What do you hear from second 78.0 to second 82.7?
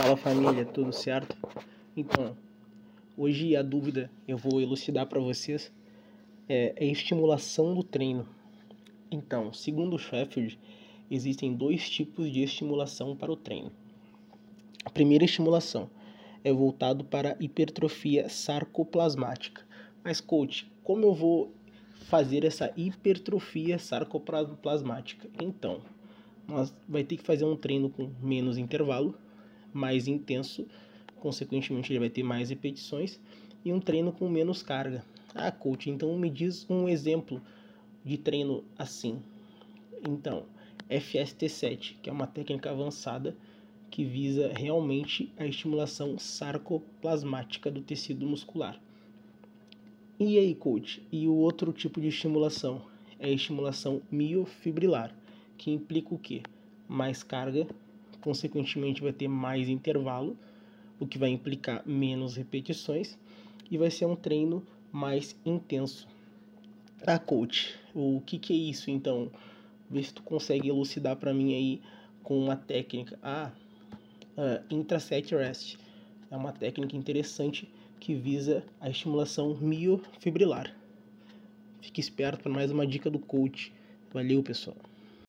que visa a estimulação miofibrilar. Fique esperto para mais